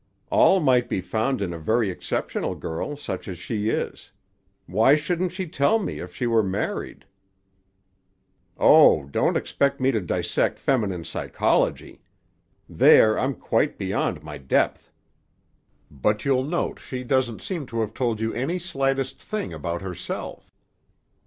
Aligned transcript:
"All 0.31 0.59
might 0.59 0.89
be 0.89 0.99
found 0.99 1.43
in 1.43 1.53
a 1.53 1.59
very 1.59 1.91
exceptional 1.91 2.55
girl, 2.55 2.95
such 2.97 3.27
as 3.27 3.37
she 3.37 3.69
is. 3.69 4.11
Why 4.65 4.95
shouldn't 4.95 5.31
she 5.31 5.45
tell 5.47 5.77
me, 5.77 5.99
if 5.99 6.15
she 6.15 6.25
were 6.25 6.41
married?" 6.41 7.05
"Oh, 8.57 9.03
don't 9.05 9.37
expect 9.37 9.79
me 9.79 9.91
to 9.91 10.01
dissect 10.01 10.57
feminine 10.57 11.03
psychology. 11.03 12.01
There 12.67 13.19
I'm 13.19 13.35
quite 13.35 13.77
beyond 13.77 14.23
my 14.23 14.39
depth. 14.39 14.91
But 15.91 16.25
you'll 16.25 16.45
note 16.45 16.79
she 16.79 17.03
doesn't 17.03 17.43
seem 17.43 17.67
to 17.67 17.81
have 17.81 17.93
told 17.93 18.19
you 18.19 18.33
any 18.33 18.57
slightest 18.57 19.21
thing 19.21 19.53
about 19.53 19.83
herself. 19.83 20.51